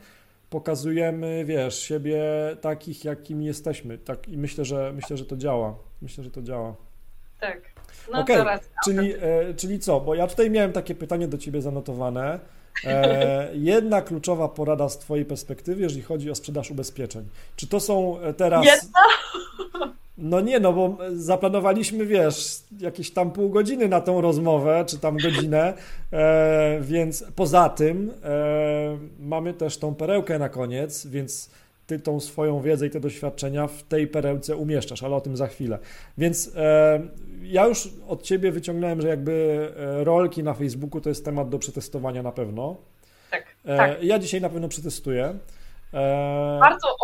[0.53, 2.23] pokazujemy, wiesz, siebie
[2.61, 3.99] takich, jakimi jesteśmy.
[3.99, 5.75] Tak, I myślę, że myślę, że to działa.
[6.03, 6.75] Myślę, że to działa.
[7.41, 7.61] Tak.
[8.13, 8.59] No okay.
[8.85, 10.01] czyli, e, czyli co?
[10.01, 12.41] Bo ja tutaj miałem takie pytanie do ciebie zanotowane.
[12.85, 17.29] E, jedna kluczowa porada z Twojej perspektywy, jeżeli chodzi o sprzedaż ubezpieczeń.
[17.57, 18.67] Czy to są e, teraz.
[18.67, 19.01] Jedna?
[20.19, 25.17] No nie, no bo zaplanowaliśmy, wiesz, jakieś tam pół godziny na tą rozmowę, czy tam
[25.17, 25.75] godzinę,
[26.13, 31.51] e, więc poza tym e, mamy też tą perełkę na koniec, więc
[31.87, 35.47] ty tą swoją wiedzę i te doświadczenia w tej perełce umieszczasz, ale o tym za
[35.47, 35.79] chwilę.
[36.19, 37.01] Więc e,
[37.43, 41.59] ja już od ciebie wyciągnąłem, że jakby e, rolki na Facebooku to jest temat do
[41.59, 42.77] przetestowania na pewno.
[43.31, 44.03] Tak, e, tak.
[44.03, 45.35] Ja dzisiaj na pewno przetestuję.
[45.95, 46.97] E, warto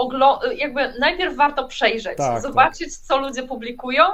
[0.57, 3.07] jakby najpierw warto przejrzeć, tak, zobaczyć, tak.
[3.07, 4.05] co ludzie publikują.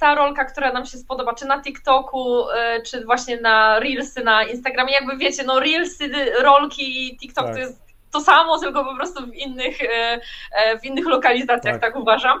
[0.00, 2.44] Ta rolka, która nam się spodoba, czy na TikToku,
[2.86, 6.10] czy właśnie na Reelsy na Instagramie, jakby wiecie, no Reelsy,
[6.42, 7.54] rolki i TikTok tak.
[7.54, 10.20] to jest to samo, tylko po prostu w innych, e,
[10.78, 12.38] w innych lokalizacjach, tak, tak uważam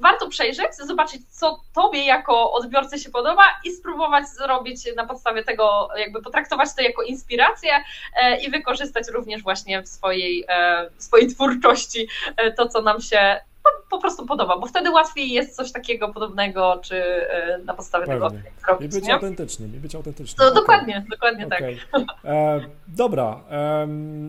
[0.00, 5.88] warto przejrzeć, zobaczyć, co tobie jako odbiorcy się podoba i spróbować zrobić na podstawie tego,
[5.96, 7.70] jakby potraktować to jako inspirację
[8.40, 10.46] i wykorzystać również właśnie w swojej,
[10.96, 12.08] w swojej twórczości
[12.56, 13.40] to, co nam się
[13.90, 18.20] po prostu podoba, bo wtedy łatwiej jest coś takiego podobnego, czy e, na podstawie Pewnie.
[18.20, 18.94] tego zrobić.
[18.94, 19.14] I być nie?
[19.14, 20.36] autentycznym, i być autentycznym.
[20.38, 20.60] No, okay.
[20.60, 21.76] Dokładnie, dokładnie okay.
[21.92, 22.02] tak.
[22.24, 23.86] E, dobra, e,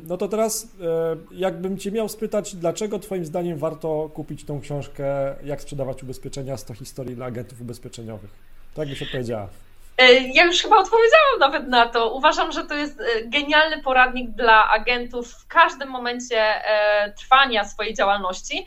[0.08, 5.36] no to teraz e, jakbym Cię miał spytać, dlaczego Twoim zdaniem warto kupić tą książkę
[5.44, 8.32] Jak sprzedawać ubezpieczenia 100 historii dla agentów ubezpieczeniowych?
[8.74, 9.48] Tak byś odpowiedziała.
[10.00, 12.14] E, ja już chyba odpowiedziałam nawet na to.
[12.14, 17.94] Uważam, że to jest e, genialny poradnik dla agentów w każdym momencie e, trwania swojej
[17.94, 18.66] działalności,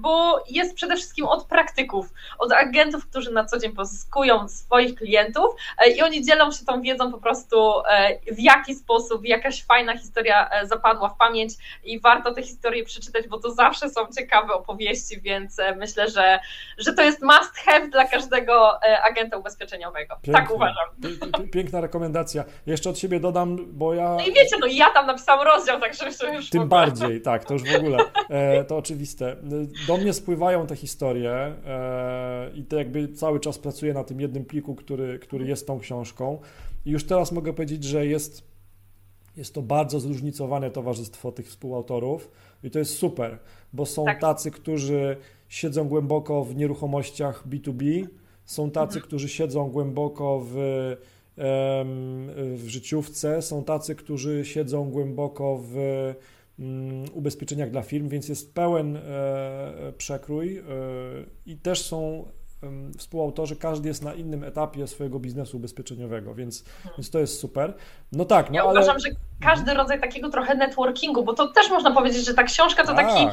[0.00, 2.06] bo jest przede wszystkim od praktyków,
[2.38, 5.54] od agentów, którzy na co dzień pozyskują swoich klientów
[5.96, 7.72] i oni dzielą się tą wiedzą po prostu
[8.32, 11.52] w jaki sposób, jakaś fajna historia zapadła w pamięć
[11.84, 16.40] i warto te historie przeczytać, bo to zawsze są ciekawe opowieści, więc myślę, że,
[16.78, 20.16] że to jest must have dla każdego agenta ubezpieczeniowego.
[20.22, 20.32] Pięknie.
[20.32, 21.50] Tak uważam.
[21.50, 22.44] Piękna rekomendacja.
[22.66, 24.16] Jeszcze od siebie dodam, bo ja...
[24.16, 27.62] No i wiecie, no ja tam napisałam rozdział, także już Tym bardziej, tak, to już
[27.62, 27.98] w ogóle.
[28.28, 29.36] E, to oczywiste.
[29.86, 34.44] Do mnie spływają te historie e, i to jakby cały czas pracuję na tym jednym
[34.44, 36.38] pliku, który, który jest tą książką.
[36.86, 38.44] I już teraz mogę powiedzieć, że jest,
[39.36, 42.30] jest to bardzo zróżnicowane towarzystwo tych współautorów
[42.62, 43.38] i to jest super,
[43.72, 44.20] bo są tak.
[44.20, 45.16] tacy, którzy
[45.48, 48.06] siedzą głęboko w nieruchomościach B2B,
[48.50, 49.06] są tacy, mhm.
[49.06, 50.54] którzy siedzą głęboko w,
[52.36, 55.76] w życiówce, są tacy, którzy siedzą głęboko w
[56.58, 60.62] mm, ubezpieczeniach dla firm, więc jest pełen e, przekrój e,
[61.46, 62.28] i też są
[62.98, 66.94] współautorzy, każdy jest na innym etapie swojego biznesu ubezpieczeniowego, więc, mhm.
[66.98, 67.74] więc to jest super.
[68.12, 68.70] No tak, no ja ale...
[68.72, 69.08] uważam, że
[69.40, 73.06] każdy rodzaj takiego trochę networkingu, bo to też można powiedzieć, że ta książka to tak.
[73.06, 73.26] taki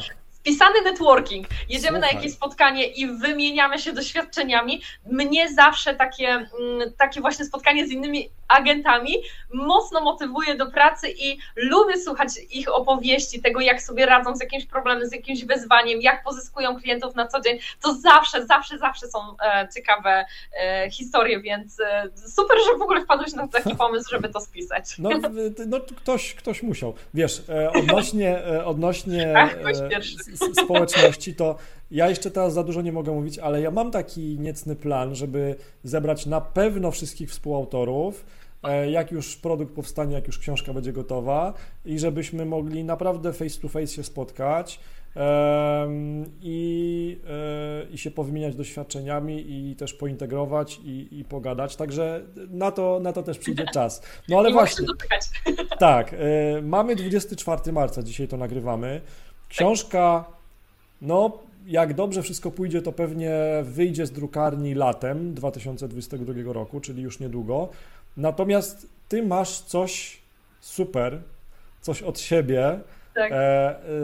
[0.48, 1.48] wpisany networking.
[1.70, 2.14] Jedziemy Słuchaj.
[2.14, 4.82] na jakieś spotkanie i wymieniamy się doświadczeniami.
[5.12, 9.14] Mnie zawsze takie, mm, takie właśnie spotkanie z innymi agentami
[9.54, 14.66] mocno motywuje do pracy i lubię słuchać ich opowieści, tego jak sobie radzą z jakimś
[14.66, 17.60] problemem, z jakimś wyzwaniem, jak pozyskują klientów na co dzień.
[17.82, 20.26] To zawsze, zawsze, zawsze są e, ciekawe
[20.62, 24.98] e, historie, więc e, super, że w ogóle wpadłeś na taki pomysł, żeby to spisać.
[25.00, 25.10] No,
[25.68, 26.94] no ktoś, ktoś musiał.
[27.14, 29.56] Wiesz, odnośnie, odnośnie Ach,
[30.64, 31.56] społeczności, to
[31.92, 35.56] ja jeszcze teraz za dużo nie mogę mówić, ale ja mam taki niecny plan, żeby
[35.84, 38.26] zebrać na pewno wszystkich współautorów,
[38.64, 41.54] e, jak już produkt powstanie, jak już książka będzie gotowa
[41.86, 44.80] i żebyśmy mogli naprawdę face to face się spotkać
[46.42, 53.00] i, e, i się powymieniać doświadczeniami i też pointegrować i, i pogadać, także na to,
[53.00, 54.02] na to też przyjdzie czas.
[54.30, 54.88] No ale właśnie,
[55.80, 56.18] tak, e,
[56.62, 59.02] mamy 24 marca, dzisiaj to nagrywamy,
[59.50, 60.26] książka
[61.02, 67.20] no, jak dobrze wszystko pójdzie, to pewnie wyjdzie z drukarni latem 2022 roku, czyli już
[67.20, 67.70] niedługo.
[68.18, 70.20] Natomiast ty masz coś
[70.60, 71.22] super,
[71.82, 72.80] coś od siebie,
[73.16, 73.32] tak.
[73.32, 73.36] E,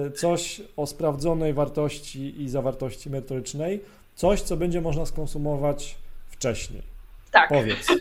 [0.05, 3.81] e, coś o sprawdzonej wartości i zawartości merytorycznej,
[4.15, 5.95] coś, co będzie można skonsumować
[6.27, 6.81] wcześniej.
[7.31, 7.49] Tak.
[7.49, 7.87] Powiedz.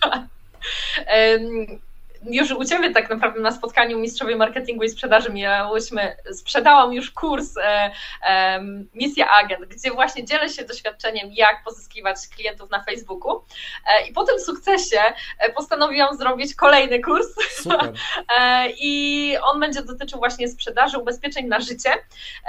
[2.24, 7.56] już u Ciebie tak naprawdę na spotkaniu Mistrzowie Marketingu i Sprzedaży miałyśmy, sprzedałam już kurs
[7.56, 7.90] e,
[8.22, 8.60] e,
[8.94, 13.44] Misja Agent, gdzie właśnie dzielę się doświadczeniem, jak pozyskiwać klientów na Facebooku
[13.86, 15.00] e, i po tym sukcesie
[15.38, 17.26] e, postanowiłam zrobić kolejny kurs
[18.38, 21.90] e, i on będzie dotyczył właśnie sprzedaży ubezpieczeń na życie.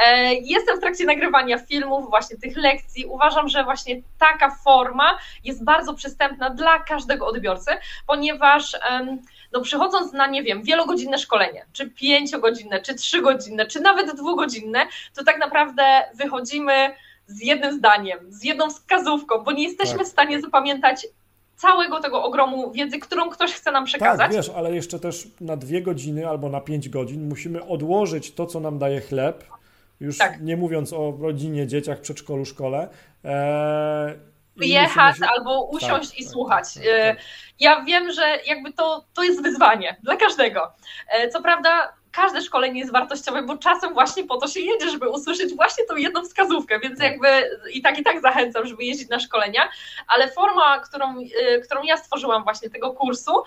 [0.06, 3.06] E, jestem w trakcie nagrywania filmów, właśnie tych lekcji.
[3.06, 7.72] Uważam, że właśnie taka forma jest bardzo przystępna dla każdego odbiorcy,
[8.08, 8.78] ponieważ
[9.54, 14.80] no przychodząc na, nie wiem, wielogodzinne szkolenie, czy pięciogodzinne, czy trzygodzinne, czy nawet dwugodzinne,
[15.16, 15.84] to tak naprawdę
[16.16, 16.74] wychodzimy
[17.28, 20.08] z jednym zdaniem, z jedną wskazówką, bo nie jesteśmy tak.
[20.08, 21.08] w stanie zapamiętać
[21.56, 24.18] całego tego ogromu wiedzy, którą ktoś chce nam przekazać.
[24.18, 28.46] Tak, wiesz, ale jeszcze też na dwie godziny albo na pięć godzin musimy odłożyć to,
[28.46, 29.44] co nam daje chleb,
[30.00, 30.42] już tak.
[30.42, 32.90] nie mówiąc o rodzinie, dzieciach, przedszkolu, szkole.
[33.24, 34.14] Eee,
[34.56, 36.74] Wyjechać albo usiąść tak, i tak, słuchać.
[36.74, 37.18] Tak, tak,
[37.60, 40.72] ja wiem, że jakby to, to jest wyzwanie dla każdego.
[41.10, 45.10] E, co prawda, każde szkolenie jest wartościowe, bo czasem właśnie po to się jedzie, żeby
[45.10, 47.12] usłyszeć właśnie tą jedną wskazówkę, więc tak.
[47.12, 47.28] jakby
[47.74, 49.70] i tak i tak zachęcam, żeby jeździć na szkolenia,
[50.08, 53.44] ale forma, którą, e, którą ja stworzyłam właśnie tego kursu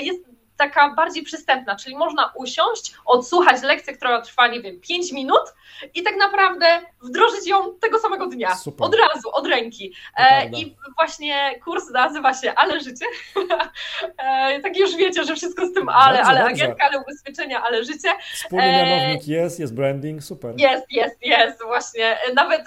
[0.00, 5.54] jest taka bardziej przystępna, czyli można usiąść, odsłuchać lekcję, która trwa, nie wiem, 5 minut
[5.94, 6.66] i tak naprawdę
[7.02, 8.86] wdrożyć ją tego samego dnia, Super.
[8.86, 9.94] od razu, od ręki.
[10.16, 13.04] E, I właśnie kurs nazywa się Ale Życie.
[14.18, 16.64] e, tak już wiecie, że wszystko z tym ale, dobrze, ale dobrze.
[16.64, 18.08] agentka, ale ubezpieczenia, ale życie.
[18.34, 20.54] Wspólny e, mianownik jest, jest branding, super.
[20.58, 22.18] Jest, jest, jest, właśnie.
[22.34, 22.64] Nawet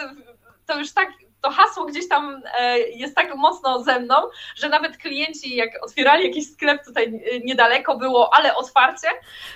[0.66, 1.10] to już tak
[1.44, 4.16] to hasło gdzieś tam e, jest tak mocno ze mną,
[4.56, 9.08] że nawet klienci, jak otwierali jakiś sklep tutaj e, niedaleko było, ale otwarcie,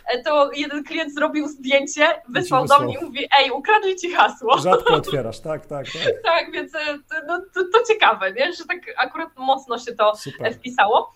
[0.05, 4.57] e, to jeden klient zrobił zdjęcie, wysłał do mnie i mówi, ej, ukradli ci hasło.
[4.57, 6.13] Rzadko otwierasz, tak, tak, tak.
[6.23, 6.71] tak, więc
[7.27, 8.53] no, to, to, ciekawe, nie?
[8.53, 10.53] że tak akurat mocno się to Super.
[10.53, 11.13] wpisało.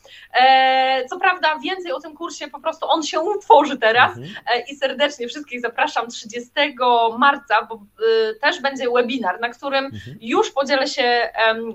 [1.09, 4.63] Co prawda więcej o tym kursie, po prostu on się utworzy teraz mhm.
[4.71, 6.51] i serdecznie wszystkich zapraszam 30
[7.17, 7.79] marca, bo
[8.41, 10.17] też będzie webinar, na którym mhm.
[10.21, 11.29] już po podzielę się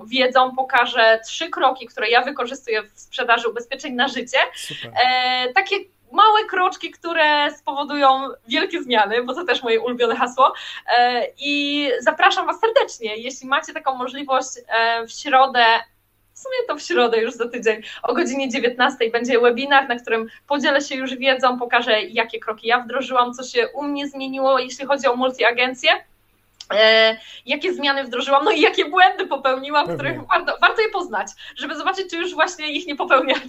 [0.07, 4.39] wiedzą, pokażę trzy kroki, które ja wykorzystuję w sprzedaży ubezpieczeń na życie.
[5.05, 5.77] E, takie
[6.13, 10.53] małe kroczki, które spowodują wielkie zmiany, bo to też moje ulubione hasło.
[10.99, 15.65] E, I zapraszam Was serdecznie, jeśli macie taką możliwość e, w środę
[16.35, 20.27] w sumie to w środę już za tydzień o godzinie 19 będzie webinar, na którym
[20.47, 24.87] podzielę się już wiedzą, pokażę jakie kroki ja wdrożyłam, co się u mnie zmieniło, jeśli
[24.87, 25.91] chodzi o multiagencję.
[26.75, 29.97] E, jakie zmiany wdrożyłam, no i jakie błędy popełniłam, Pewnie.
[29.97, 33.43] których warto, warto je poznać, żeby zobaczyć, czy już właśnie ich nie popełniać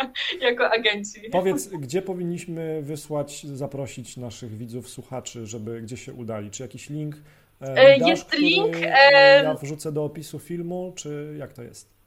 [0.40, 1.20] jako agenci.
[1.32, 6.50] Powiedz, gdzie powinniśmy wysłać, zaprosić naszych widzów, słuchaczy, żeby gdzie się udali?
[6.50, 7.16] Czy jakiś link?
[7.62, 8.76] E, e dasz, jest link.
[8.82, 11.98] E, ja wrzucę do opisu filmu, czy jak to jest?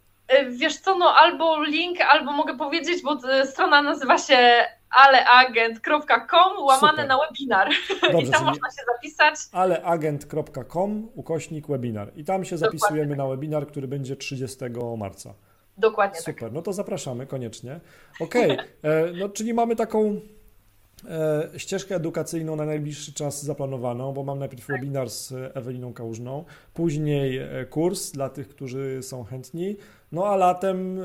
[0.50, 7.08] Wiesz co, no albo link, albo mogę powiedzieć, bo strona nazywa się aleagent.com łamane Super.
[7.08, 7.70] na webinar.
[8.12, 9.36] Dobrze, I tam można się zapisać.
[9.52, 12.12] aleagent.com ukośnik webinar.
[12.16, 13.18] I tam się Dokładnie zapisujemy tak.
[13.18, 14.58] na webinar, który będzie 30
[14.98, 15.34] marca.
[15.78, 16.54] Dokładnie Super, tak.
[16.54, 17.80] no to zapraszamy koniecznie.
[18.20, 18.66] Okej, okay.
[18.92, 20.22] E, no czyli mamy taką
[21.10, 24.76] e, ścieżkę edukacyjną na najbliższy czas zaplanowaną, bo mam najpierw tak.
[24.76, 29.78] webinar z Eweliną Kałużną, później e, kurs dla tych, którzy są chętni,
[30.12, 31.00] no a latem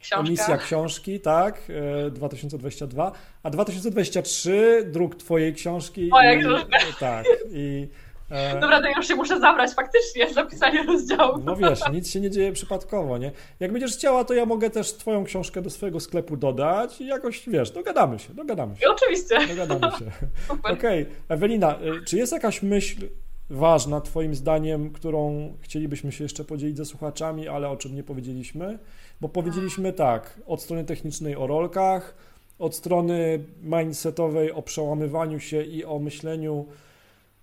[0.00, 0.58] Książka.
[0.58, 1.62] Książki, tak,
[2.10, 6.08] 2022, e, a 2023 druk twojej książki.
[6.08, 6.78] Moja i, książka.
[7.00, 7.26] Tak.
[7.50, 7.88] I,
[8.30, 11.38] e, Dobra, to już się muszę zabrać faktycznie, zapisanie rozdziału.
[11.44, 13.32] No wiesz, nic się nie dzieje przypadkowo, nie?
[13.60, 17.48] Jak będziesz chciała, to ja mogę też twoją książkę do swojego sklepu dodać i jakoś,
[17.48, 18.82] wiesz, dogadamy się, dogadamy się.
[18.82, 19.46] I oczywiście.
[19.46, 20.04] Dogadamy się.
[20.48, 21.06] Okej, okay.
[21.28, 23.06] Ewelina, e, czy jest jakaś myśl
[23.50, 28.78] ważna Twoim zdaniem, którą chcielibyśmy się jeszcze podzielić ze słuchaczami, ale o czym nie powiedzieliśmy?
[29.20, 32.14] Bo powiedzieliśmy tak, od strony technicznej o rolkach,
[32.58, 36.66] od strony mindsetowej o przełamywaniu się i o myśleniu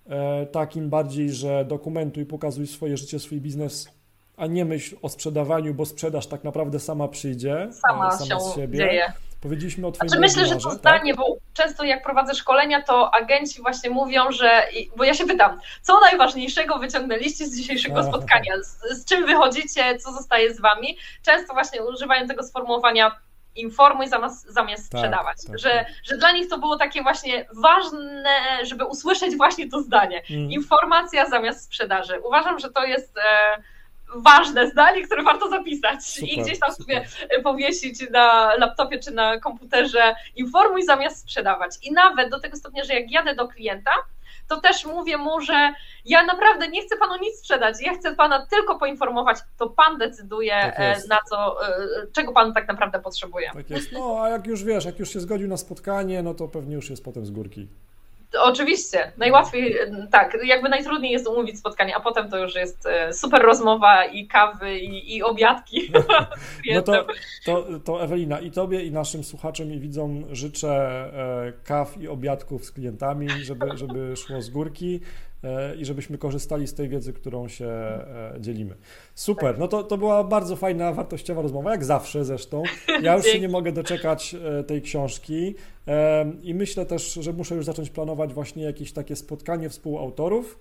[0.06, 3.88] e, takim bardziej, że dokumentuj, pokazuj swoje życie, swój biznes,
[4.36, 7.68] a nie myśl o sprzedawaniu, bo sprzedaż tak naprawdę sama przyjdzie.
[7.72, 8.78] Sama, sama się z siebie.
[8.78, 9.12] dzieje.
[9.46, 11.24] Powiedzieliśmy o Twoim znaczy, Myślę, że to zdanie, tak?
[11.24, 14.62] bo często jak prowadzę szkolenia, to agenci właśnie mówią, że,
[14.96, 18.08] bo ja się pytam, co najważniejszego wyciągnęliście z dzisiejszego Aha.
[18.08, 20.98] spotkania, z, z, czym wychodzicie, co zostaje z Wami.
[21.22, 23.16] Często właśnie używają tego sformułowania
[23.56, 25.86] informuj zamiast, zamiast tak, sprzedawać, tak, że, tak.
[26.04, 30.22] że dla nich to było takie właśnie ważne, żeby usłyszeć właśnie to zdanie.
[30.30, 30.50] Mm.
[30.50, 32.20] Informacja zamiast sprzedaży.
[32.20, 33.18] Uważam, że to jest...
[33.18, 33.62] E,
[34.14, 37.08] ważne zdanie, które warto zapisać super, i gdzieś tam super.
[37.08, 41.70] sobie powiesić na laptopie czy na komputerze informuj zamiast sprzedawać.
[41.82, 43.90] I nawet do tego stopnia, że jak jadę do klienta,
[44.48, 45.72] to też mówię mu, że
[46.04, 50.72] ja naprawdę nie chcę panu nic sprzedać, ja chcę pana tylko poinformować, to pan decyduje
[50.76, 51.56] tak na co,
[52.12, 53.50] czego pan tak naprawdę potrzebuje.
[53.54, 56.48] Tak jest, no a jak już wiesz, jak już się zgodził na spotkanie, no to
[56.48, 57.68] pewnie już jest potem z górki.
[58.42, 59.76] Oczywiście, najłatwiej,
[60.10, 64.26] tak, jakby najtrudniej jest umówić spotkanie, a potem to już jest e, super rozmowa i
[64.26, 65.80] kawy i, i obiadki.
[66.74, 67.06] No to,
[67.44, 72.64] to, to Ewelina i Tobie i naszym słuchaczom i widzom życzę e, kaw i obiadków
[72.64, 75.00] z klientami, żeby, żeby szło z górki.
[75.44, 78.76] E, i żebyśmy korzystali z tej wiedzy, którą się e, dzielimy.
[79.14, 79.58] Super, tak.
[79.58, 82.62] no to, to była bardzo fajna, wartościowa rozmowa, jak zawsze zresztą.
[83.02, 85.54] Ja już się nie mogę doczekać e, tej książki
[86.42, 90.58] i myślę też, że muszę już zacząć planować właśnie jakieś takie spotkanie współautorów.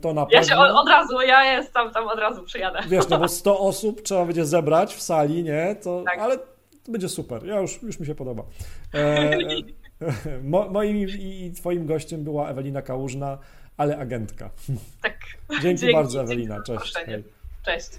[0.00, 0.26] To na pewno.
[0.30, 2.78] Ja się od, razu, ja jestem tam od razu przyjadę.
[2.88, 5.76] Wiesz, no bo 100 osób trzeba będzie zebrać w sali, nie?
[5.82, 6.18] To, tak.
[6.18, 6.38] Ale
[6.84, 7.46] to będzie super.
[7.46, 8.42] Ja już, już mi się podoba.
[8.94, 9.30] E,
[10.42, 13.38] Mo, moim i twoim gościem była Ewelina Kałużna,
[13.76, 14.50] ale agentka.
[15.02, 15.18] Tak.
[15.62, 16.62] Dzięki, Dzięki bardzo, Ewelina.
[16.62, 16.94] Cześć.
[17.64, 17.90] Cześć.